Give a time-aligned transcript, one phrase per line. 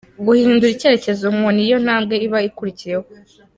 [0.25, 3.05] Guhindura icyerekezo ngo ni yo ntambwe iba ikurikiyeho.